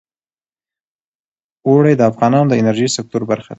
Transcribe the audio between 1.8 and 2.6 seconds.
د افغانستان د